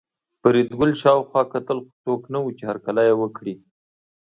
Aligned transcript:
فریدګل 0.41 0.91
شاوخوا 1.01 1.41
کتل 1.53 1.77
خو 1.85 1.89
څوک 2.03 2.21
نه 2.33 2.39
وو 2.41 2.51
چې 2.57 2.63
هرکلی 2.69 3.03
یې 3.09 3.15
وکړي 3.21 3.55